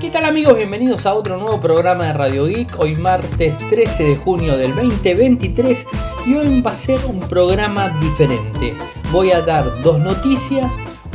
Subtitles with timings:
[0.00, 0.56] ¿Qué tal amigos?
[0.56, 2.80] Bienvenidos a otro nuevo programa de Radio Geek.
[2.80, 5.86] Hoy martes 13 de junio del 2023
[6.24, 8.72] y hoy va a ser un programa diferente.
[9.12, 10.72] Voy a dar dos noticias,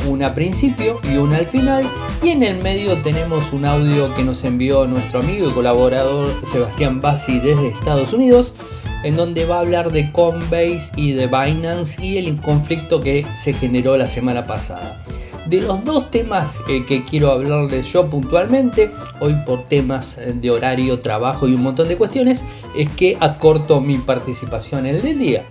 [0.08, 1.84] una al principio y una al final
[2.22, 7.00] y en el medio tenemos un audio que nos envió nuestro amigo y colaborador Sebastián
[7.00, 8.54] Bassi desde Estados Unidos
[9.02, 13.52] en donde va a hablar de Coinbase y de Binance y el conflicto que se
[13.52, 15.04] generó la semana pasada.
[15.46, 18.90] De los dos temas eh, que quiero hablarles yo puntualmente,
[19.20, 22.42] hoy por temas eh, de horario, trabajo y un montón de cuestiones,
[22.76, 25.44] es que acorto mi participación en el día.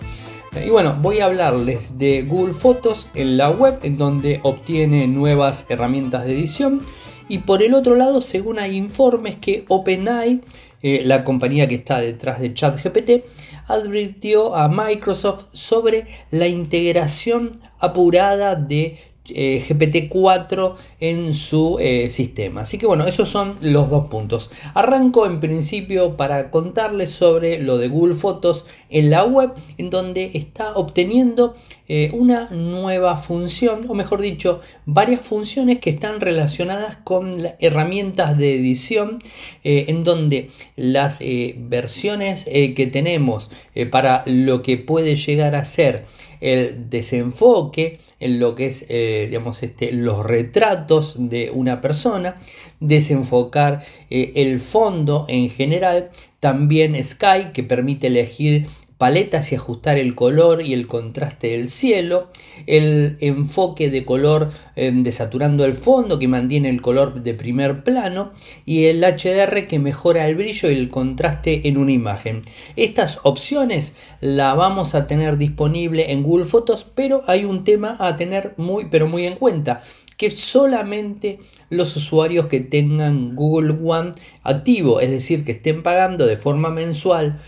[0.65, 5.65] Y bueno, voy a hablarles de Google Fotos en la web, en donde obtiene nuevas
[5.69, 6.81] herramientas de edición.
[7.29, 10.41] Y por el otro lado, según hay informes que OpenAI,
[10.81, 13.25] eh, la compañía que está detrás de ChatGPT,
[13.67, 22.61] advirtió a Microsoft sobre la integración apurada de eh, GPT-4 en su eh, sistema.
[22.61, 24.51] Así que bueno, esos son los dos puntos.
[24.73, 30.31] Arranco en principio para contarles sobre lo de Google Fotos en la web, en donde
[30.35, 31.55] está obteniendo
[31.87, 38.55] eh, una nueva función, o mejor dicho, varias funciones que están relacionadas con herramientas de
[38.55, 39.17] edición,
[39.63, 41.19] en donde las
[41.57, 43.49] versiones que tenemos
[43.91, 46.05] para lo que puede llegar a ser
[46.41, 52.41] el desenfoque en lo que es eh, digamos, este, los retratos de una persona,
[52.79, 56.09] desenfocar eh, el fondo en general,
[56.39, 58.67] también Sky que permite elegir
[58.97, 62.29] paletas y ajustar el color y el contraste del cielo,
[62.65, 68.31] el enfoque de color em, desaturando el fondo que mantiene el color de primer plano
[68.65, 72.41] y el HDR que mejora el brillo y el contraste en una imagen.
[72.75, 78.15] Estas opciones la vamos a tener disponible en Google Fotos, pero hay un tema a
[78.15, 79.81] tener muy pero muy en cuenta
[80.17, 86.37] que solamente los usuarios que tengan Google One activo, es decir, que estén pagando de
[86.37, 87.41] forma mensual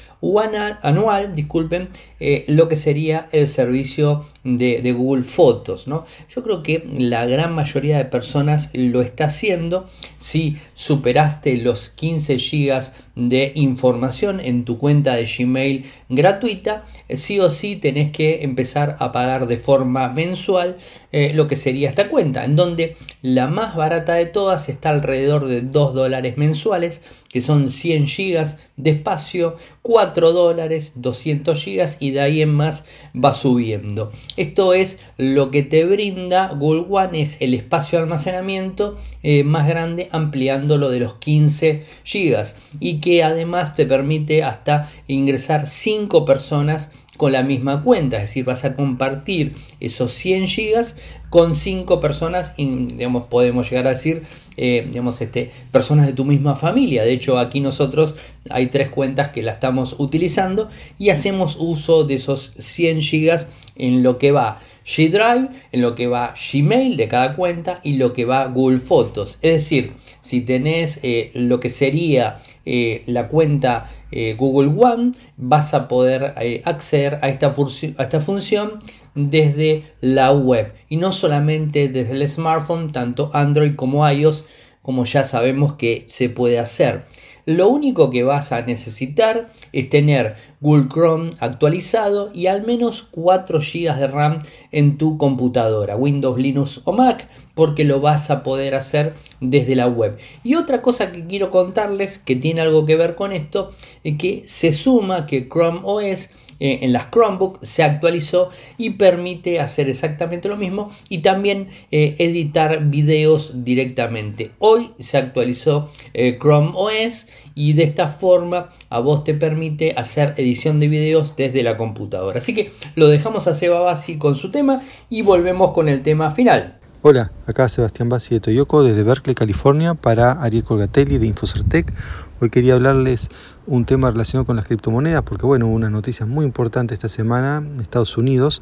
[0.82, 5.88] anual, disculpen, eh, lo que sería el servicio de, Google Fotos.
[5.88, 6.06] ¿no?
[6.30, 9.88] Yo creo que la gran mayoría de personas lo está haciendo.
[10.18, 17.50] Si superaste los 15 GB de información en tu cuenta de Gmail gratuita, sí o
[17.50, 20.78] sí tenés que empezar a pagar de forma mensual
[21.12, 25.48] eh, lo que sería esta cuenta, en donde la más barata de todas está alrededor
[25.48, 32.07] de 2 dólares mensuales que son 100 gigas de espacio, 4 dólares, 200 gigas y
[32.12, 34.12] de ahí en más va subiendo.
[34.36, 39.68] Esto es lo que te brinda Google One, es el espacio de almacenamiento eh, más
[39.68, 46.92] grande ampliándolo de los 15 gigas y que además te permite hasta ingresar 5 personas
[47.18, 50.96] con la misma cuenta, es decir, vas a compartir esos 100 gigas
[51.30, 54.24] con 5 personas, y, digamos, podemos llegar a decir,
[54.56, 57.04] eh, digamos, este, personas de tu misma familia.
[57.04, 58.16] De hecho, aquí nosotros
[58.50, 64.04] hay tres cuentas que la estamos utilizando y hacemos uso de esos 100 gigas en
[64.04, 68.14] lo que va G Drive, en lo que va Gmail de cada cuenta y lo
[68.14, 69.38] que va Google Fotos.
[69.42, 72.40] Es decir, si tenés eh, lo que sería
[72.70, 76.34] eh, la cuenta eh, Google One, vas a poder
[76.66, 78.80] acceder a esta, a esta función
[79.16, 84.44] desde la web y no solamente desde el smartphone, tanto Android como iOS,
[84.82, 87.06] como ya sabemos que se puede hacer.
[87.48, 93.60] Lo único que vas a necesitar es tener Google Chrome actualizado y al menos 4
[93.60, 94.40] GB de RAM
[94.74, 99.88] en tu computadora, Windows, Linux o Mac, porque lo vas a poder hacer desde la
[99.88, 100.18] web.
[100.44, 103.72] Y otra cosa que quiero contarles que tiene algo que ver con esto,
[104.04, 106.30] es que se suma que Chrome OS
[106.60, 112.16] eh, en las Chromebook se actualizó y permite hacer exactamente lo mismo y también eh,
[112.20, 114.52] editar videos directamente.
[114.60, 120.34] Hoy se actualizó eh, Chrome OS y de esta forma a vos te permite hacer
[120.38, 122.40] edición de videos desde la computadora.
[122.40, 126.32] Así que lo dejamos a Seba Bassi con su tema y volvemos con el tema
[126.32, 126.80] final.
[127.10, 131.94] Hola, acá Sebastián Bassi de Toyoko desde Berkeley, California para Ariel Colgatelli de Infocertec.
[132.42, 133.30] Hoy quería hablarles
[133.66, 137.64] un tema relacionado con las criptomonedas, porque bueno, hubo una noticia muy importante esta semana
[137.66, 138.62] en Estados Unidos,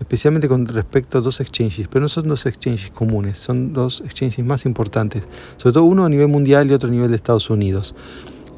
[0.00, 4.42] especialmente con respecto a dos exchanges, pero no son dos exchanges comunes, son dos exchanges
[4.42, 5.24] más importantes,
[5.58, 7.94] sobre todo uno a nivel mundial y otro a nivel de Estados Unidos.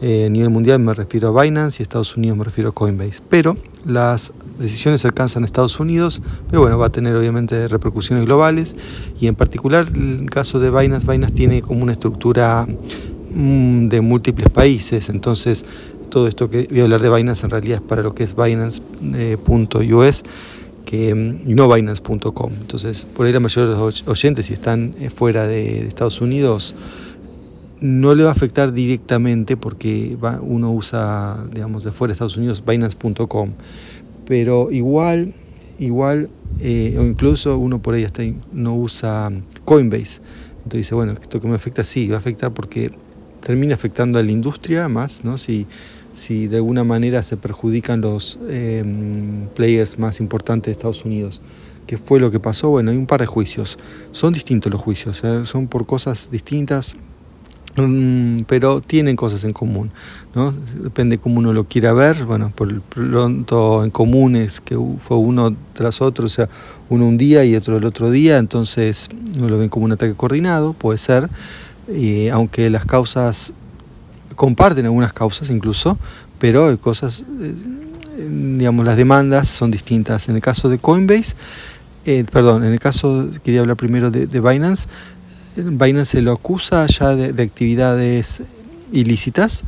[0.07, 2.73] Eh, a nivel mundial me refiero a Binance y a Estados Unidos me refiero a
[2.73, 3.23] Coinbase.
[3.31, 3.57] Pero
[3.87, 8.77] las decisiones alcanzan a Estados Unidos, pero bueno, va a tener obviamente repercusiones globales
[9.19, 12.67] y en particular el caso de Binance, Binance tiene como una estructura
[13.35, 15.09] Mm, de múltiples países.
[15.09, 15.65] Entonces,
[16.09, 18.37] todo esto que voy a hablar de Binance en realidad es para lo que es
[18.37, 20.23] Binance.us
[20.85, 22.53] que, mm, y no Binance.com.
[22.61, 26.77] Entonces, por ahí la mayoría de los oyentes, si están eh, fuera de, Estados Unidos,
[27.81, 32.63] no le va a afectar directamente porque uno usa, digamos, de fuera de Estados Unidos,
[32.65, 33.51] Binance.com,
[34.27, 35.35] pero igual,
[35.79, 36.31] igual,
[36.61, 38.23] eh, o incluso uno por ahí hasta
[38.53, 39.31] no usa
[39.65, 40.21] Coinbase.
[40.59, 42.91] Entonces dice, bueno, esto que me afecta, sí, va a afectar porque
[43.41, 45.37] termina afectando a la industria más, ¿no?
[45.37, 45.67] Si,
[46.15, 51.43] si de alguna manera se perjudican los em, players más importantes de Estados Unidos.
[51.87, 52.71] ¿Qué fue lo que pasó?
[52.71, 53.79] Bueno, hay un par de juicios.
[54.13, 55.45] Son distintos los juicios, ¿eh?
[55.45, 56.97] son por cosas distintas,
[58.47, 59.91] pero tienen cosas en común.
[60.35, 60.53] ¿no?
[60.53, 62.25] Depende cómo uno lo quiera ver.
[62.25, 66.49] Bueno, por pronto en común es que fue uno tras otro, o sea,
[66.89, 70.15] uno un día y otro el otro día, entonces uno lo ven como un ataque
[70.15, 71.29] coordinado, puede ser.
[71.93, 73.53] Y aunque las causas
[74.35, 75.99] comparten algunas causas incluso,
[76.39, 77.55] pero hay cosas, eh,
[78.19, 80.29] las demandas son distintas.
[80.29, 81.35] En el caso de Coinbase,
[82.07, 84.89] eh, perdón, en el caso, quería hablar primero de, Binance,
[85.57, 88.43] Binance se lo acusa ya de, actividades
[88.93, 89.65] ilícitas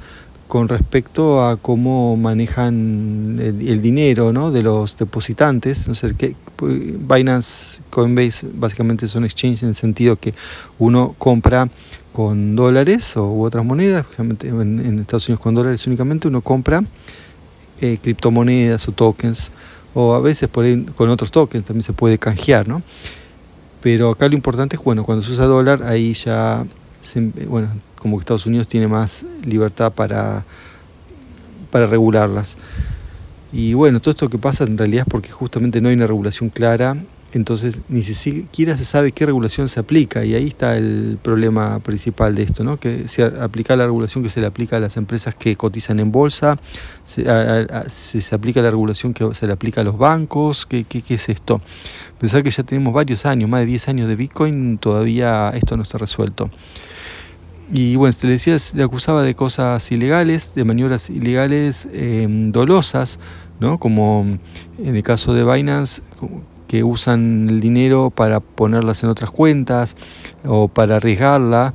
[0.49, 4.51] con respecto a cómo manejan el, dinero ¿no?
[4.51, 5.89] de los depositantes.
[5.89, 10.35] No sé, que Binance, Coinbase básicamente son exchanges en el sentido que
[10.79, 11.69] uno compra
[12.13, 16.83] con dólares o u otras monedas, en, Estados Unidos con dólares únicamente, uno compra
[17.81, 19.53] eh, criptomonedas o tokens
[19.93, 22.83] o a veces por con otros tokens también se puede canjear, ¿no?
[23.87, 26.67] Pero acá lo importante es, bueno, cuando se usa dólar, ahí ya,
[27.47, 27.69] bueno,
[28.01, 30.45] como que Estados Unidos tiene más libertad para,
[31.71, 32.59] para regularlas.
[33.53, 36.51] Y bueno, todo esto que pasa en realidad es porque justamente no hay una regulación
[36.51, 36.97] clara
[37.37, 42.35] entonces ni siquiera se sabe qué regulación se aplica y ahí está el problema principal
[42.35, 42.79] de esto, ¿no?
[42.79, 46.11] que se aplica la regulación que se le aplica a las empresas que cotizan en
[46.11, 46.59] bolsa,
[47.05, 47.29] se,
[48.33, 51.61] aplica la regulación que se le aplica a los bancos, ¿qué, es esto?
[52.19, 55.83] Pensar que ya tenemos varios años, más de 10 años de Bitcoin, todavía esto no
[55.83, 56.51] está resuelto.
[57.73, 63.19] Y bueno, le decía, le acusaba de cosas ilegales, de maniobras ilegales em, dolosas,
[63.61, 63.79] ¿no?
[63.79, 64.25] como
[64.79, 66.03] en el caso de Binance,
[66.69, 69.97] que usan el dinero para ponerlas en otras cuentas
[70.45, 71.75] o para arriesgarla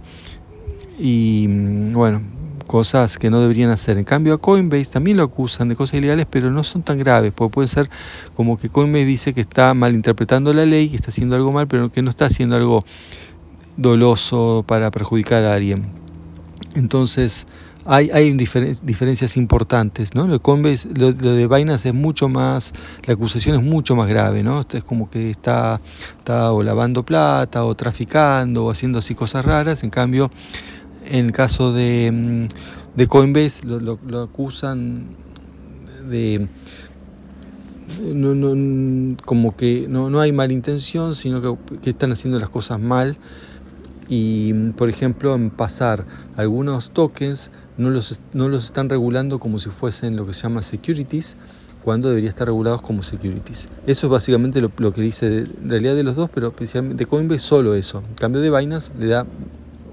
[1.00, 2.22] y mm, bueno,
[2.68, 3.98] cosas que no deberían hacer.
[3.98, 7.34] En cambio a Coinbase también lo acusan de cosas ilegales, pero no son tan graves,
[7.36, 7.90] porque puede ser
[8.36, 11.92] como que Coinbase dice que está malinterpretando la ley, que está haciendo algo mal, pero
[11.92, 12.86] que no está haciendo algo
[13.76, 15.88] doloso para perjudicar a alguien.
[16.76, 17.48] Entonces,
[17.86, 20.28] hay, hay diferencias importantes, ¿no?
[20.28, 22.74] Lo de, lo, de Binance es mucho más,
[23.06, 24.62] la acusación es mucho más grave, ¿no?
[24.72, 25.82] Es como que está,
[26.28, 30.30] o lavando plata o traficando o haciendo así cosas raras, en cambio,
[31.10, 35.06] en el caso de, mm, de Coinbase lo, lo, acusan
[36.10, 36.48] de...
[38.02, 42.80] No, no, como que no, no hay intención, sino que, que están haciendo las cosas
[42.80, 43.18] mal
[44.08, 46.06] y por ejemplo en pasar
[46.36, 50.62] algunos tokens no los, no los están regulando como si fuesen lo que se llama
[50.62, 51.38] securities,
[51.84, 53.70] cuando debería estar regulados como securities.
[53.88, 57.40] Eso es básicamente lo, que dice en realidad de los dos, pero especialmente de Coinbase
[57.40, 58.04] solo eso.
[58.08, 59.26] En cambio de Binance le da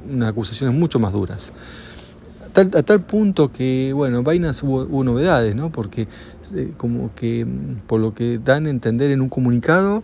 [0.08, 1.52] unas acusaciones mucho más duras.
[2.54, 5.70] A tal, punto que, bueno, Binance hubo, hubo novedades, ¿no?
[5.70, 6.08] Porque
[6.54, 10.02] eh, como que mm, por lo que dan a entender en un comunicado,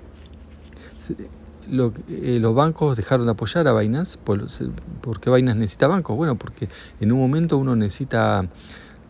[1.70, 4.18] eh, los bancos dejaron de apoyar a Binance.
[4.18, 4.40] Por,
[5.20, 6.16] qué Binance necesita bancos?
[6.16, 6.68] Bueno, porque
[7.00, 8.46] en un momento uno necesita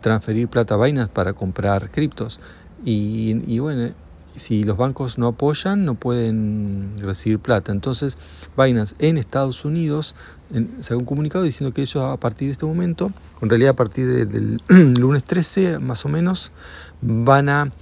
[0.00, 2.40] transferir plata a Binance para comprar criptos.
[2.85, 3.95] Y, bueno,
[4.37, 7.73] si los bancos no apoyan, no pueden recibir plata.
[7.73, 8.19] Entonces,
[8.57, 10.14] Binance en Estados Unidos
[10.52, 14.28] ha un comunicado diciendo que ellos a partir de este momento, en realidad a partir
[14.28, 16.52] del lunes 13 más o menos,
[17.00, 17.73] van a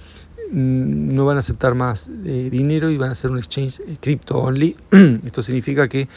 [0.51, 4.37] no van a aceptar más eh, dinero y van a hacer un exchange eh, crypto
[4.37, 4.75] only.
[5.25, 6.07] Esto significa que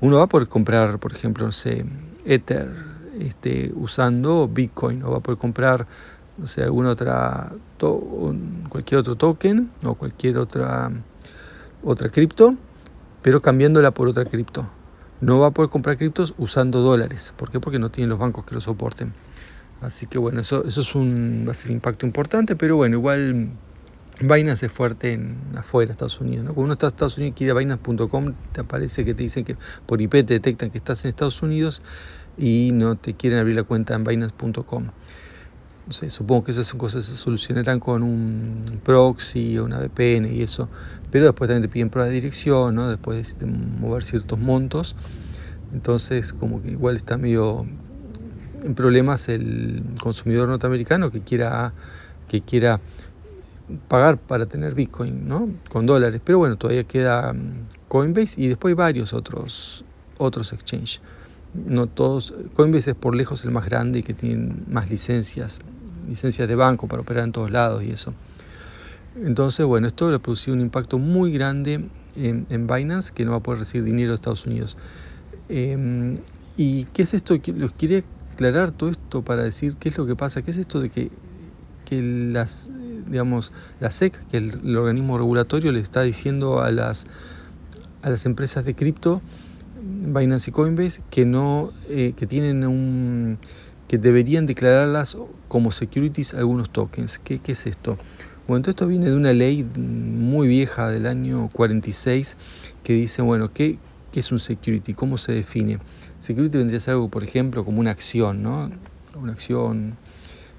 [0.00, 1.84] uno va a poder comprar, por ejemplo, no sé,
[2.24, 2.68] Ether
[3.18, 5.86] este, usando Bitcoin o va a poder comprar,
[6.36, 7.52] no sé, alguna otra,
[8.68, 10.90] cualquier otro token o cualquier otra,
[11.82, 12.54] otra cripto,
[13.22, 14.66] pero cambiándola por otra cripto.
[15.20, 17.34] No va a poder comprar criptos usando dólares.
[17.36, 17.58] ¿Por qué?
[17.58, 19.12] Porque no tienen los bancos que lo soporten.
[19.80, 23.48] Así que bueno, eso, eso es un, va a ser impacto importante, pero bueno, igual
[24.20, 26.46] Binance es fuerte en afuera, Estados Unidos.
[26.46, 29.56] Cuando uno está en Estados Unidos y quiere Binance.com, te aparece que te dicen que
[29.86, 31.82] por IP te detectan que estás en Estados Unidos
[32.36, 34.86] y no te quieren abrir la cuenta en Binance.com.
[35.86, 40.42] No sé, supongo que esas cosas se solucionarán con un proxy o una VPN y
[40.42, 40.68] eso,
[41.10, 42.88] pero después también te piden prueba de dirección, ¿no?
[42.90, 44.96] después de mover ciertos montos.
[45.72, 47.66] Entonces, como que igual está medio
[48.62, 51.72] en problemas el consumidor norteamericano que quiera
[52.28, 52.80] que quiera
[53.88, 55.48] pagar para tener Bitcoin, ¿no?
[55.68, 56.20] Con dólares.
[56.24, 59.84] Pero bueno, todavía queda mm, Coinbase y después varios otros,
[60.18, 61.00] otros exchanges.
[61.54, 65.60] no todos, Coinbase es por lejos el más grande y que tiene más licencias,
[66.08, 68.14] licencias de banco para operar en todos lados y eso.
[69.16, 71.84] Entonces, bueno, esto ha producido un impacto muy grande
[72.14, 74.76] en, Binance que no va a poder recibir dinero de Estados Unidos.
[75.48, 76.18] Em,
[76.56, 77.36] ¿Y qué es esto?
[77.56, 78.02] Los quería
[78.38, 81.10] aclarar todo esto para decir qué es lo que pasa, qué es esto de que,
[81.84, 82.70] que las,
[83.08, 87.08] digamos, la SEC, que el, organismo regulatorio le está diciendo a las,
[88.00, 89.20] a las empresas de cripto
[89.82, 93.38] Binance y Coinbase que no eh, que tienen un
[93.88, 95.16] que deberían declararlas
[95.48, 97.18] como securities algunos tokens.
[97.18, 97.96] ¿Qué, es esto?
[98.46, 102.36] Bueno, todo esto viene de una ley muy vieja del año 46
[102.84, 103.78] que dice, bueno, ¿qué,
[104.18, 104.94] ¿qué, es un security?
[104.94, 105.78] ¿Cómo se define?
[106.18, 108.68] Security vendría a ser algo, por ejemplo, como una acción, ¿no?
[109.14, 109.96] Una acción,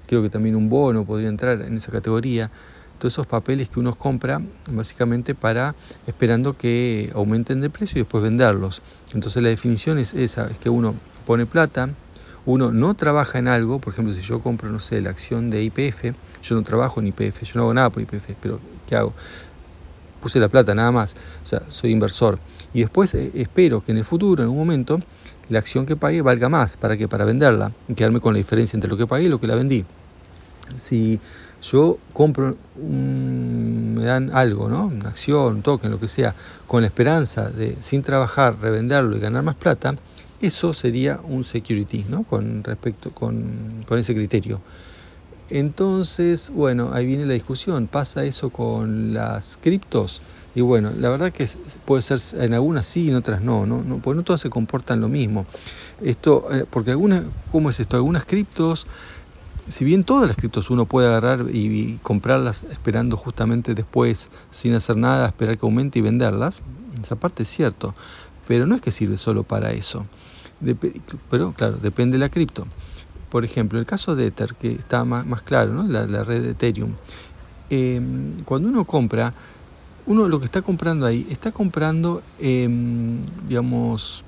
[0.06, 2.50] creo que también un bono podría entrar en esa categoría
[2.98, 4.40] todos esos papeles que uno compra
[4.70, 5.74] básicamente para
[6.06, 8.82] esperando que aumenten de precio y después venderlos.
[9.12, 10.94] Entonces la definición es esa, es que uno
[11.26, 11.90] pone plata,
[12.46, 15.62] uno no trabaja en algo, por ejemplo, si yo compro, no sé, la acción de
[15.64, 19.14] IPF, yo no trabajo en IPF, yo no hago nada por IPF, pero ¿qué hago?
[20.20, 22.38] Puse la plata nada más, o sea, soy inversor.
[22.72, 25.00] Y después eh, espero que en el futuro, en un momento,
[25.48, 26.76] la acción que pague valga más.
[26.76, 27.08] ¿Para qué?
[27.08, 29.56] Para venderla y quedarme con la diferencia entre lo que pagué y lo que la
[29.56, 29.84] vendí.
[30.76, 31.20] Si
[31.62, 34.86] yo compro, me dan algo, ¿no?
[34.86, 36.34] Una acción, un token, lo que sea,
[36.66, 39.96] con la esperanza de, sin trabajar, revenderlo y ganar más plata,
[40.40, 42.22] eso sería un security, ¿no?
[42.22, 44.60] Con respecto, con, con ese criterio.
[45.50, 47.88] Entonces, bueno, ahí viene la discusión.
[47.88, 50.22] ¿Pasa eso con las criptos?
[50.54, 51.48] Y bueno, la verdad que
[51.84, 54.00] puede ser en algunas sí y en otras no, ¿no?
[54.00, 55.46] porque no todas se comportan lo mismo.
[56.00, 57.96] Esto, eh, porque algunas, ¿cómo es esto?
[57.96, 58.86] Algunas criptos
[59.68, 64.96] si bien todas las criptos uno puede agarrar y, comprarlas esperando justamente después, sin hacer
[64.96, 66.62] nada, esperar que aumente y venderlas,
[67.00, 67.94] esa parte es cierto,
[68.46, 70.06] pero no es que sirve solo para eso.
[71.28, 72.66] pero claro, depende de la cripto.
[73.28, 75.84] Por ejemplo, el caso de Ether, que está más, claro, ¿no?
[75.84, 76.96] la, red de Ethereum.
[77.68, 79.32] Em, cuando uno compra,
[80.06, 84.24] uno lo que está comprando ahí, está comprando, em, digamos,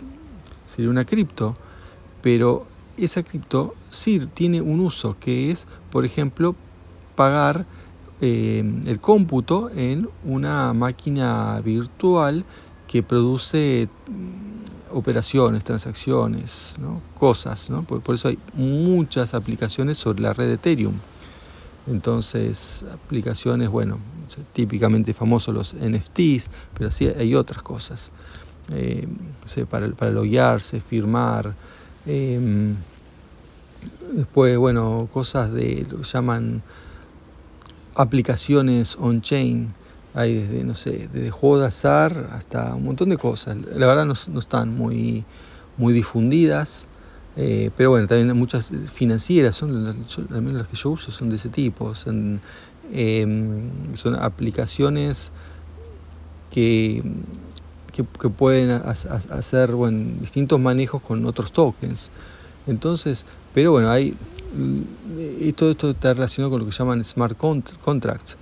[0.66, 1.54] sería una cripto,
[2.20, 6.54] pero esa cripto sí tiene un uso que es, por ejemplo,
[7.14, 7.66] pagar
[8.20, 12.44] eh, el cómputo en una máquina virtual
[12.86, 16.76] que produce mm, operaciones, transacciones,
[17.18, 17.70] cosas.
[17.86, 20.94] Por, eso hay muchas aplicaciones sobre la red Ethereum.
[21.86, 23.98] Entonces, aplicaciones, bueno,
[24.52, 28.12] típicamente famosos los NFTs, pero sí hay otras cosas.
[28.72, 29.08] Eh,
[29.68, 31.54] para, para loguearse, firmar,
[32.06, 32.74] Em,
[34.12, 36.62] después, bueno, cosas de lo que llaman
[37.94, 39.68] aplicaciones on-chain.
[40.14, 43.56] Hay desde, no sé, desde juego de azar hasta un montón de cosas.
[43.74, 45.24] La verdad no, están muy,
[45.78, 46.86] muy difundidas.
[47.36, 51.36] Eh, pero bueno, también muchas financieras, son, al menos las que yo uso son de
[51.36, 51.94] ese tipo.
[51.94, 52.40] Son,
[52.92, 55.32] em, son aplicaciones
[56.50, 57.02] que
[57.92, 62.10] que, pueden hacer bueno, distintos manejos con otros tokens.
[62.66, 64.14] Entonces, pero bueno, hay
[65.40, 68.36] y todo esto está relacionado con lo que llaman smart contracts,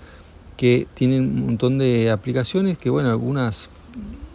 [0.56, 3.68] que tienen un montón de aplicaciones que, bueno, algunas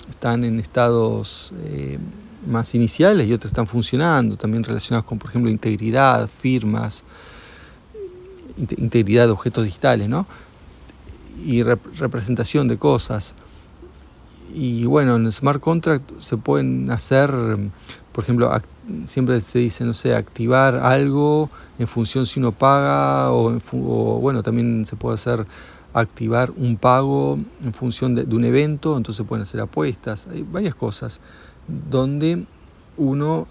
[0.10, 2.00] están en estados eh,
[2.48, 7.04] más iniciales y otras están funcionando, también relacionadas con, por ejemplo, integridad, firmas,
[8.58, 10.26] integridad de objetos digitales, ¿no?
[11.46, 13.36] Y representación de cosas.
[14.54, 17.30] Y bueno, en el smart contract se pueden hacer,
[18.14, 18.50] por ejemplo,
[19.06, 23.60] siempre se dice, no sé, activar algo en función si uno paga o,
[24.22, 25.46] bueno, también se puede hacer
[25.96, 31.22] activar un pago en función de, un evento, entonces pueden hacer apuestas, hay varias cosas
[31.90, 32.46] donde
[32.98, 33.48] uno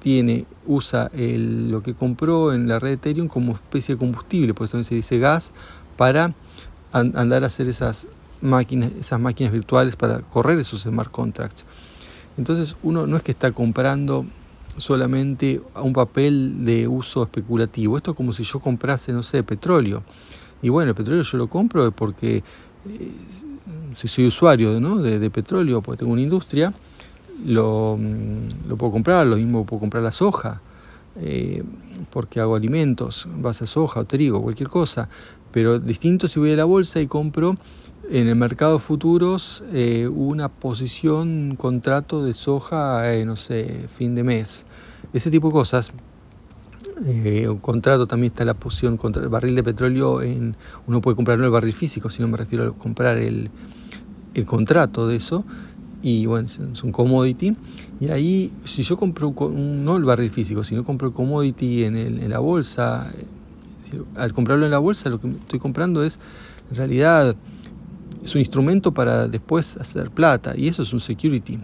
[0.00, 4.64] tiene, usa el, lo que compró en la red Ethereum como especie de combustible, por
[4.64, 5.52] eso también se dice gas,
[5.96, 6.32] para
[6.92, 8.06] andar a hacer esas
[8.40, 11.66] máquinas, esas máquinas virtuales para correr esos smart contracts.
[12.38, 14.24] Entonces uno no es que está comprando
[14.76, 17.96] solamente un papel de uso especulativo.
[17.96, 20.02] Esto es como si yo comprase, no sé, petróleo.
[20.64, 23.12] Y bueno, el petróleo yo lo compro porque eh,
[23.94, 26.72] si soy usuario de, petróleo, porque tengo una industria,
[27.44, 30.62] lo, mm, lo, puedo comprar, lo mismo puedo comprar la soja,
[31.20, 31.62] eh,
[32.08, 35.10] porque hago alimentos, base a soja o trigo, cualquier cosa.
[35.52, 37.56] Pero distinto si voy a la bolsa y compro
[38.10, 44.22] en el mercado futuros eh, una posición, un contrato de soja, no sé, fin de
[44.22, 44.64] mes.
[45.12, 45.92] Ese tipo de cosas.
[47.06, 50.22] Eh, un contrato también está la posición contra el barril de petróleo.
[50.22, 53.50] En, uno puede comprar no el barril físico, sino me refiero a comprar el,
[54.34, 55.44] el contrato de eso.
[56.02, 57.56] y bueno, es un commodity.
[58.00, 62.18] Y ahí, si yo compro no el barril físico, sino compro el commodity en, el,
[62.18, 63.10] en la bolsa,
[64.16, 66.18] al comprarlo en la bolsa, lo que estoy comprando es,
[66.70, 67.36] en realidad,
[68.22, 71.58] es un instrumento para después hacer plata, y eso es un security.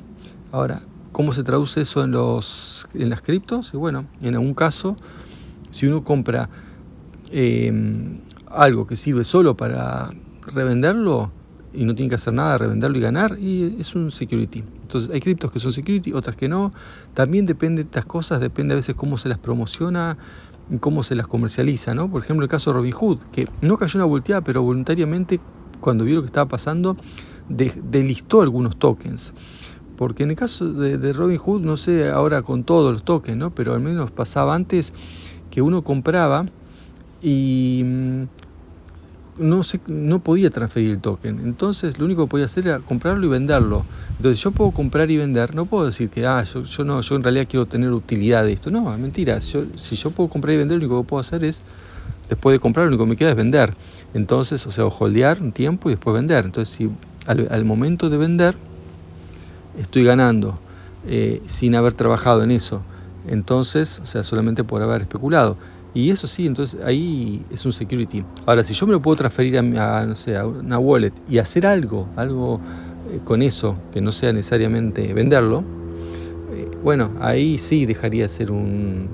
[0.53, 0.81] Ahora,
[1.13, 2.47] ¿cómo se traduce eso en, los,
[2.95, 3.73] en las criptos?
[3.75, 4.97] Y bueno, en algún caso,
[5.71, 6.49] si uno compra
[7.31, 10.11] eh, algo que sirve solo para
[10.53, 11.31] revenderlo,
[11.73, 14.65] y no tiene que hacer nada, revenderlo y ganar, y es un security.
[14.83, 16.73] Entonces hay criptos que son security, otras que no.
[17.15, 20.19] También depende de estas cosas, depende a veces cómo se las promociona
[20.69, 22.11] y cómo se las comercializa, ¿no?
[22.11, 25.41] Por ejemplo, el caso de Robinhood, que no cayó una volteada, pero voluntariamente
[25.81, 26.97] cuando vio lo que estaba pasando,
[27.49, 29.33] delistó algunos tokens.
[30.01, 33.51] Porque en el caso de, de Robinhood, no sé ahora con todos los tokens, ¿no?
[33.51, 34.95] Pero al menos pasaba antes
[35.51, 36.47] que uno compraba
[37.21, 38.23] y mm,
[39.41, 41.41] no, se, no podía transferir el token.
[41.41, 43.85] Entonces lo único que podía hacer era comprarlo y venderlo.
[44.17, 47.17] Entonces yo puedo comprar y vender, no puedo decir que ah, yo, yo no, yo
[47.17, 48.71] en realidad quiero tener utilidad de esto.
[48.71, 49.43] No, mentira.
[49.43, 51.61] Si yo puedo comprar y vender, lo único que puedo hacer es,
[52.27, 53.75] después de comprar, lo único que me queda es vender.
[54.15, 56.47] Entonces, o sea, holdear un tiempo y después vender.
[56.47, 56.91] Entonces, si
[57.27, 58.57] al, momento de vender
[59.79, 60.59] estoy ganando
[61.07, 62.83] eh, sin haber trabajado en eso,
[63.29, 65.57] entonces, o sea, solamente por haber especulado.
[65.93, 68.25] Y eso sí, entonces ahí es un security.
[68.47, 71.67] Ahora, si yo me lo puedo transferir a, no sé, a una wallet y hacer
[71.67, 72.61] algo, algo
[73.13, 75.65] eh, con eso, que no sea necesariamente venderlo,
[76.53, 79.09] eh, bueno, ahí sí dejaría de ser un,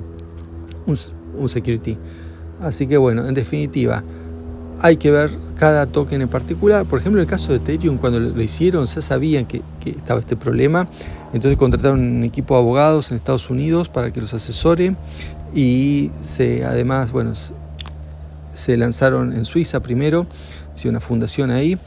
[0.86, 1.96] un, security.
[2.60, 4.04] Así que bueno, en definitiva,
[4.80, 6.85] hay que ver cada token en particular.
[6.85, 10.37] Por ejemplo, el caso de Ethereum, cuando lo hicieron, ya sabían que, que, estaba este
[10.37, 10.88] problema.
[11.33, 14.95] Entonces contrataron un equipo de abogados en Estados Unidos para que los asesore
[15.54, 17.33] y se, además, bueno,
[18.52, 20.26] se lanzaron en Suiza primero,
[20.75, 21.78] hizo una fundación ahí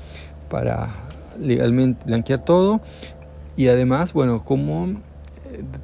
[0.50, 0.94] para
[1.40, 2.82] legalmente blanquear todo
[3.56, 4.88] y además, bueno, como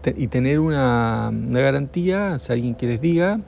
[0.03, 3.39] eh, y tener una, una garantía, si alguien que les diga,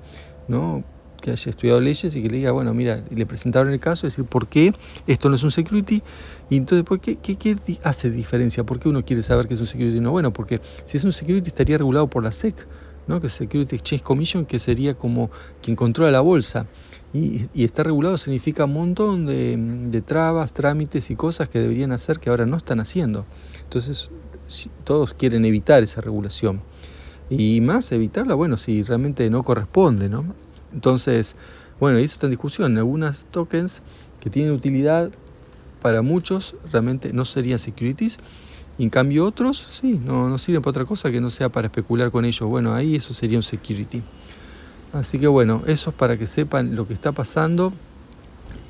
[0.48, 0.84] ¿no?
[1.22, 4.26] Que haya estudiado leyes y que le diga, bueno, mira, le presentaron el caso, decir,
[4.26, 4.74] ¿por qué
[5.08, 6.02] esto no es un security?
[6.50, 8.64] Y entonces, ¿por qué, qué, hace diferencia?
[8.64, 10.00] ¿Por qué uno quiere saber que es un security?
[10.00, 12.56] No, bueno, porque si es un security estaría regulado por la SEC,
[13.08, 13.22] ¿no?
[13.22, 16.68] que es Security Exchange Commission, que sería como quien controla la bolsa.
[17.14, 22.20] Y, y está regulado significa un montón de, trabas, trámites y cosas que deberían hacer
[22.20, 23.26] que ahora no están haciendo.
[23.64, 24.12] Entonces,
[24.84, 26.62] todos quieren evitar esa regulación.
[27.30, 30.36] Y más evitarla, bueno, si realmente no corresponde, ¿no?
[30.74, 31.36] Entonces,
[31.80, 32.78] bueno, eso está en discusión.
[32.78, 33.82] Algunas tokens
[34.20, 35.12] que tienen utilidad
[35.82, 38.20] para muchos realmente no serían securities
[38.78, 41.68] y en cambio otros, sí, no, no sirven para otra cosa que no sea para
[41.68, 42.48] especular con ellos.
[42.48, 44.02] Bueno, ahí eso sería un security.
[44.94, 47.74] Así que bueno, eso es para que sepan lo que está pasando.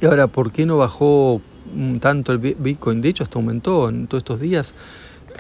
[0.02, 1.42] Y ahora, ¿por qué no bajó
[2.00, 3.02] tanto el Bitcoin?
[3.02, 4.76] De hecho, hasta aumentó en todos estos días,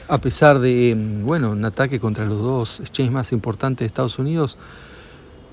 [0.09, 4.19] a pesar de, mm, bueno, un ataque contra los dos exchanges más importantes de Estados
[4.19, 4.57] Unidos.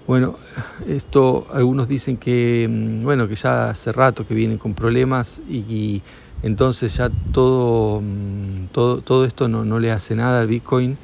[0.06, 0.34] Bueno,
[0.86, 6.02] esto algunos dicen que, mm, bueno, que ya hace rato que vienen con problemas y
[6.42, 10.98] entonces ya todo, mm, todo, todo esto no, no, le hace nada al Bitcoin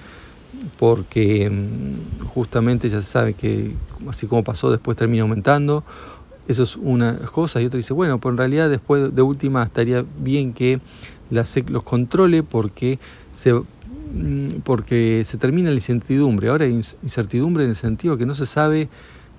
[0.76, 5.84] porque mm, justamente ya se sabe que así como pasó después termina aumentando.
[6.46, 10.04] Eso es una cosa y otro dice, bueno, pues en realidad después de última estaría
[10.06, 10.80] bien que
[11.30, 12.98] la SEC los controle porque
[13.30, 13.54] se,
[14.64, 16.48] porque se termina la incertidumbre.
[16.48, 18.88] Ahora hay incertidumbre en el sentido que no se sabe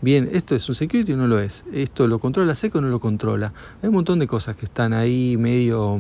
[0.02, 2.88] bien, esto es un security o no lo es, esto lo controla SEC o no
[2.88, 3.54] lo controla.
[3.82, 6.00] Hay un montón de cosas que están ahí medio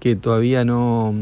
[0.00, 1.14] que todavía no,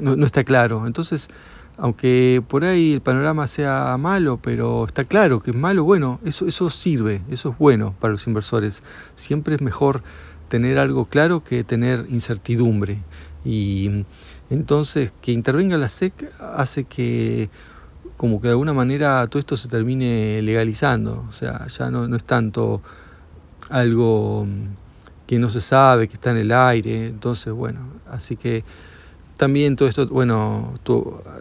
[0.00, 0.86] no, está claro.
[0.86, 1.28] Entonces,
[1.76, 6.46] aunque por ahí el panorama sea malo, pero está claro que es malo, bueno, eso,
[6.46, 8.82] eso sirve, eso es bueno para los inversores.
[9.16, 10.02] Siempre es mejor
[10.52, 12.98] tener algo claro que tener incertidumbre.
[13.42, 14.04] Y
[14.50, 17.48] entonces que intervenga la SEC hace que
[18.18, 22.16] como que de alguna manera todo esto se termine legalizando, o sea, ya no, no
[22.16, 22.82] es tanto
[23.70, 28.62] algo mm, que no se sabe, que está en el aire, entonces bueno, así que
[29.38, 30.74] también todo esto, bueno,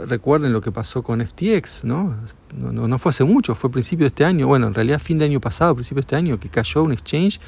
[0.08, 2.16] recuerden lo que pasó con FTX, ¿no?
[2.58, 2.88] ¿no?
[2.88, 5.42] No, fue hace mucho, fue principio de este año, bueno, en realidad fin de año
[5.42, 7.42] pasado, principio de este año, que cayó un exchange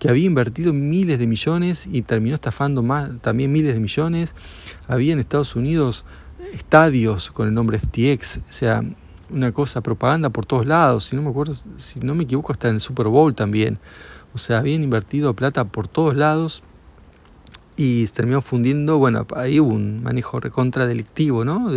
[0.00, 2.82] que había invertido miles de millones y terminó estafando
[3.20, 4.34] también miles de millones.
[4.88, 6.04] Había en Estados Unidos
[6.54, 8.82] estadios con el nombre FTX, o sea,
[9.28, 12.68] una cosa propaganda por todos lados, si no me acuerdo, si no me equivoco hasta
[12.68, 13.78] en el Super Bowl también.
[14.32, 16.62] O sea, habían invertido plata por todos lados
[17.76, 21.70] y se terminó fundiendo, bueno, ahí hubo un manejo recontra delictivo, ¿no?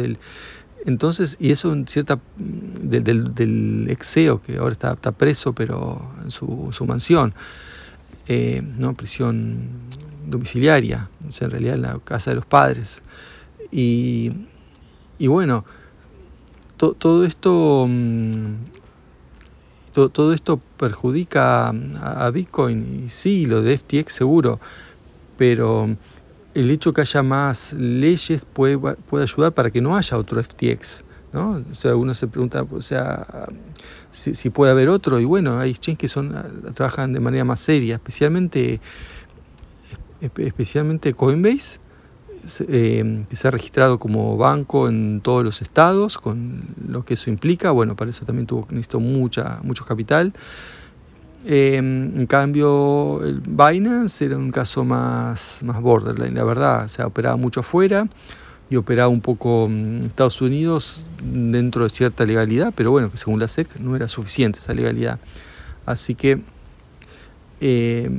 [0.86, 6.32] Entonces, y eso en cierta del, del, exeo que ahora está, está, preso, pero en
[6.32, 7.34] su, su mansión.
[8.28, 8.94] ¿No?
[8.94, 9.70] prisión
[10.28, 13.02] domiciliaria, sea, en realidad en la casa de los padres.
[13.72, 14.32] Y,
[15.18, 15.66] y bueno,
[16.78, 18.56] todo esto mm,
[19.94, 24.60] todo esto perjudica a, Bitcoin y sí, lo de FTX seguro,
[25.38, 25.96] pero
[26.56, 31.04] el hecho que haya más leyes puede, puede ayudar para que no haya otro FTX.
[31.34, 31.64] ¿No?
[31.70, 33.50] O sea, uno se pregunta, o sea,
[34.12, 36.34] si, puede haber otro, y bueno, hay exchanges que son,
[36.74, 38.80] trabajan de manera más seria, especialmente,
[40.22, 41.80] especialmente Coinbase,
[42.68, 47.30] eh, que se ha registrado como banco en todos los estados, con lo que eso
[47.30, 47.72] implica.
[47.72, 50.34] Bueno, para eso también tuvo, necesitó mucha, mucho capital.
[51.46, 56.88] Eh, en cambio, el Binance era un caso más, más borderline, la verdad.
[56.90, 58.08] Se ha operado mucho afuera
[58.74, 63.40] y operaba un poco en Estados Unidos dentro de cierta legalidad, pero bueno, que según
[63.40, 65.20] la SEC no era suficiente esa legalidad.
[65.86, 66.42] Así que
[67.62, 68.10] eh,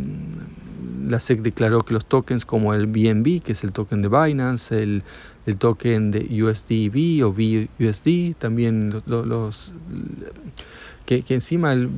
[1.08, 4.80] la SEC declaró que los tokens como el BNB, que es el token de Binance,
[4.80, 5.02] el,
[5.58, 9.72] token de USDB o BUSD, también los,
[11.04, 11.88] que, encima el,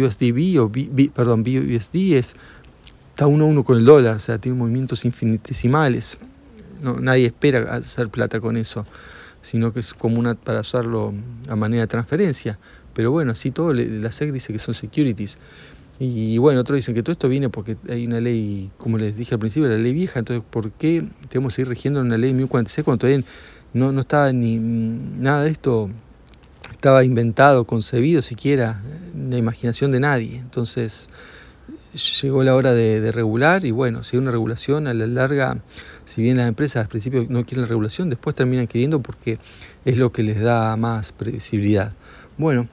[0.00, 0.70] USDB o
[1.12, 2.36] perdón, BUSD es,
[3.10, 6.16] está uno a uno con el dólar, o sea, tiene movimientos infinitesimales.
[6.80, 8.86] No, nadie espera hacer plata con eso,
[9.42, 11.12] sino que es como una para usarlo
[11.48, 12.58] a manera de transferencia.
[12.94, 15.38] Pero bueno, así todo, la SEC dice que son securities.
[15.98, 19.34] Y bueno, otros dicen que todo esto viene porque hay una ley, como les dije
[19.34, 22.84] al principio, la ley vieja, entonces ¿por qué tenemos que ir rigiendo una ley 1046
[22.84, 23.24] cuando todavía
[23.72, 25.90] no, no estaba ni nada de esto
[26.70, 28.82] estaba inventado, concebido siquiera
[29.14, 30.36] en la imaginación de nadie?
[30.38, 31.08] Entonces
[32.22, 35.58] llegó la hora de, regular y bueno, si hay una regulación a la larga,
[36.04, 39.38] si bien las empresas al principio no quieren la regulación, después terminan queriendo porque
[39.84, 41.92] es lo que les da más previsibilidad.
[42.38, 42.68] Bueno,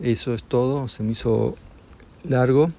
[0.00, 1.56] eso es todo, se me hizo
[2.28, 2.70] largo,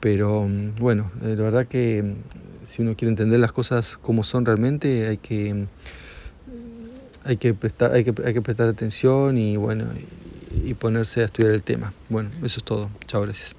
[0.00, 4.24] pero mm, bueno, eh, la verdad que mm, si uno quiere entender las cosas como
[4.24, 5.66] son realmente, hay que mm,
[7.24, 9.86] hay que prestar, hay que, hay que prestar atención y bueno,
[10.64, 11.92] y, ponerse a estudiar el tema.
[12.08, 12.90] Bueno, eso es todo.
[13.06, 13.56] Chao, gracias.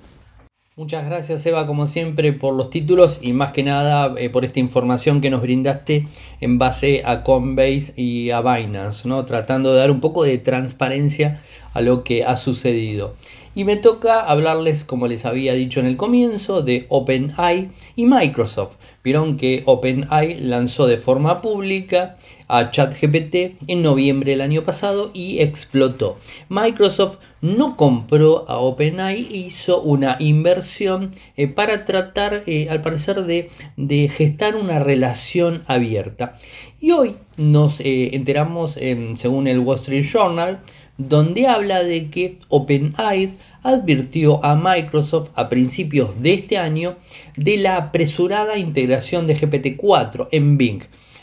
[0.77, 4.59] Muchas gracias Eva como siempre por los títulos y más que nada eh, por esta
[4.59, 6.05] información que nos brindaste
[6.41, 9.23] en base a Coinbase y a Binance, ¿no?
[9.23, 11.39] tratando de dar un poco de transparencia
[11.75, 13.13] a lo que ha sucedido.
[13.53, 18.75] Y me toca hablarles, como les había dicho en el comienzo, de OpenAI y Microsoft.
[19.01, 25.39] Vieron que OpenAI lanzó de forma pública a ChatGPT en noviembre del año pasado y
[25.39, 26.17] explotó.
[26.49, 33.49] Microsoft no compró a OpenAI, hizo una inversión eh, para tratar, eh, al parecer, de,
[33.77, 36.35] de, gestar una relación abierta.
[36.81, 38.77] Y hoy nos eh, enteramos,
[39.15, 40.59] según el Wall Street Journal,
[40.97, 46.95] donde habla de que OpenAI advirtió a Microsoft a principios de este año
[47.35, 50.81] de la apresurada integración de GPT-4 en Bing.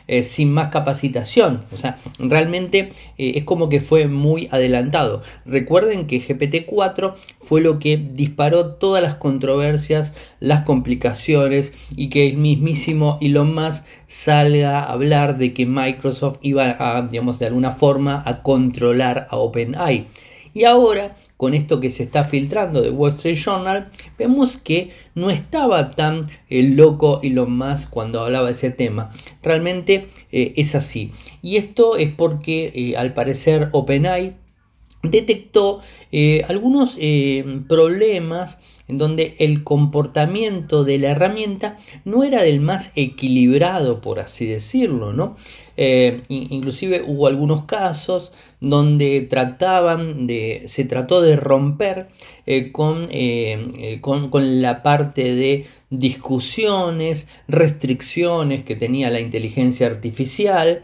[0.08, 1.62] Eh, sin más capacitación.
[1.72, 5.22] O sea, realmente eh, es como que fue muy adelantado.
[5.46, 12.36] Recuerden que GPT-4 fue lo que disparó todas las controversias, las complicaciones y que el
[12.36, 18.22] mismísimo Elon Musk salga a hablar de que Microsoft iba a, digamos, de alguna forma
[18.26, 20.08] a controlar a OpenAI.
[20.52, 25.30] Y ahora con esto que se está filtrando de Wall Street Journal, vemos que no
[25.30, 29.10] estaba tan eh, loco Elon Musk cuando hablaba de ese tema.
[29.42, 31.12] Realmente eh, es así.
[31.42, 34.36] Y esto es porque eh, al parecer OpenAI
[35.02, 35.80] detectó
[36.46, 36.96] algunos
[37.66, 44.46] problemas en donde el comportamiento de la herramienta no era del más equilibrado, por así
[44.46, 45.34] decirlo, ¿no?
[45.76, 52.08] Inclusive hubo algunos casos donde trataban de, se trató de romper
[52.46, 59.86] eh, con, eh, eh, con, con la parte de discusiones, restricciones que tenía la inteligencia
[59.86, 60.82] artificial,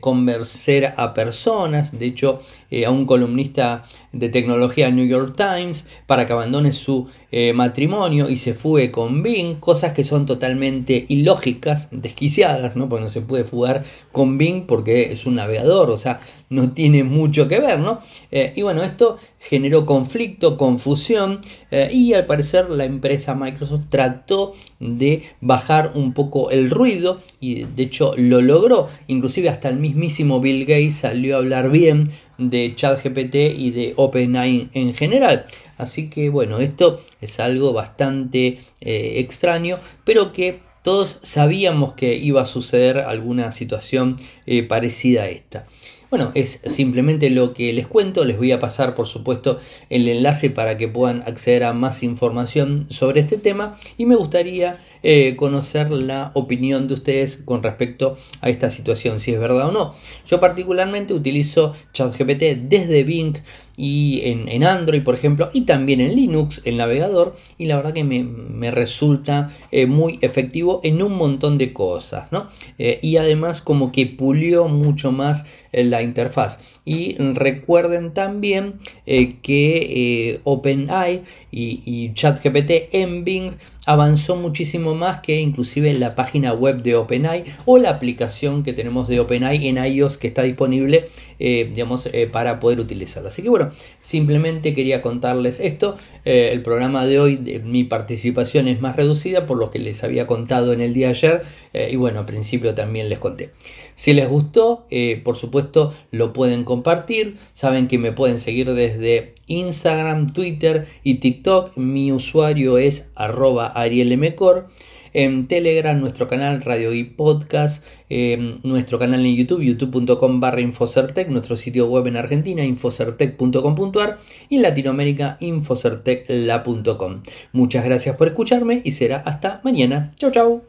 [0.00, 2.40] convencer a personas, de hecho
[2.82, 8.36] a un columnista de tecnología New York Times para que abandone su eh, matrimonio y
[8.36, 12.88] se fugue con Bing, cosas que son totalmente ilógicas, desquiciadas, ¿no?
[12.88, 17.02] Porque no se puede fugar con Bing porque es un navegador, o sea, no tiene
[17.02, 17.98] mucho que ver, ¿no?
[18.30, 24.54] Eh, y bueno, esto generó conflicto, confusión eh, y al parecer la empresa Microsoft trató
[24.78, 30.40] de bajar un poco el ruido y de hecho lo logró, inclusive hasta el mismísimo
[30.40, 32.04] Bill Gates salió a hablar bien
[32.38, 35.46] de ChatGPT y de OpenAI en general.
[35.76, 42.42] Así que bueno, esto es algo bastante eh, extraño, pero que todos sabíamos que iba
[42.42, 44.16] a suceder alguna situación
[44.46, 45.66] eh, parecida a esta.
[46.10, 48.24] Bueno, es simplemente lo que les cuento.
[48.24, 49.58] Les voy a pasar, por supuesto,
[49.90, 53.76] el enlace para que puedan acceder a más información sobre este tema.
[53.96, 59.32] Y me gustaría eh, conocer la opinión de ustedes con respecto a esta situación, si
[59.32, 59.94] es verdad o no.
[60.26, 63.36] Yo particularmente utilizo ChatGPT desde Bing
[63.76, 68.04] y en, Android, por ejemplo, y también en Linux, el navegador, y la verdad que
[68.04, 72.46] me, resulta eh, muy efectivo en un montón de cosas, ¿no?
[72.78, 76.60] Eh, y además como que pulió mucho más la interfaz.
[76.86, 81.22] Y recuerden también que OpenAI
[81.56, 83.52] y, ChatGPT en Bing
[83.86, 89.08] avanzó muchísimo más que inclusive la página web de OpenAI o la aplicación que tenemos
[89.08, 91.08] de OpenAI en iOS que está disponible
[91.40, 93.28] eh, digamos, eh, para poder utilizarla.
[93.28, 95.96] Así que bueno, simplemente quería contarles esto.
[96.24, 100.26] Eh, el programa de hoy, mi participación es más reducida por lo que les había
[100.28, 101.42] contado en el día de ayer
[101.90, 103.50] y bueno, al principio también les conté.
[103.94, 104.86] Si les gustó,
[105.24, 107.36] por supuesto, lo pueden compartir.
[107.52, 111.76] Saben que me pueden seguir desde Instagram, Twitter y TikTok.
[111.76, 114.68] Mi usuario es arroba arielmcor.
[115.14, 121.28] En Telegram, nuestro canal Radio y Podcast, em, nuestro canal en YouTube, youtube.com barra Infocertec,
[121.28, 127.22] nuestro sitio web en Argentina, infocertec.com.ar y en Latinoamérica, infocertecla.com.
[127.52, 130.10] Muchas gracias por escucharme y será hasta mañana.
[130.16, 130.62] Chau, chau.